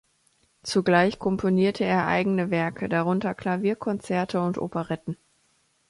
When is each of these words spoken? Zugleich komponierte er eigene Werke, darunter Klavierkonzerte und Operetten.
Zugleich 0.63 1.19
komponierte 1.19 1.85
er 1.85 2.07
eigene 2.07 2.49
Werke, 2.49 2.89
darunter 2.89 3.35
Klavierkonzerte 3.35 4.41
und 4.41 4.57
Operetten. 4.57 5.15